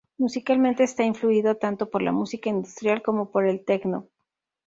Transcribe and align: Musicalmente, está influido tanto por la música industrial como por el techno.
Musicalmente, 0.17 0.81
está 0.83 1.03
influido 1.03 1.57
tanto 1.57 1.91
por 1.91 2.01
la 2.01 2.11
música 2.11 2.49
industrial 2.49 3.03
como 3.03 3.29
por 3.29 3.45
el 3.45 3.63
techno. 3.63 4.07